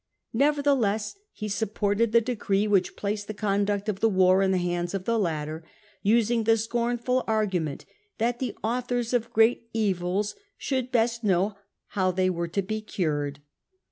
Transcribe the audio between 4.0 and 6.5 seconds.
war in the hands of the latter, using